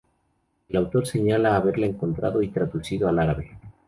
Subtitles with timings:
[0.67, 3.51] El autor señala haberla encontrado y traducido al árabe.